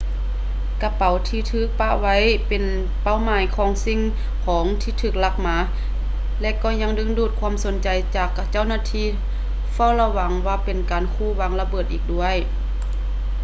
[0.81, 2.15] ກະເປົາທີ່ຖືກປະໄວ້
[2.47, 2.63] ເປັນ
[3.03, 3.99] ເປົ້າໝາຍຂອງສິ່ງ
[4.45, 5.57] ຂອງທີ່ຖືກລັກມາ
[6.41, 9.07] ແລະ ກໍຍັງດຶງດູດຄວາມສົນໃຈຈາກເຈົ້າໜ້າທີ່
[9.73, 12.35] ເຝົ້າລະວັງວ່າເປັນການຂູ່ວາງລະເບີດອີກດ້ວຍ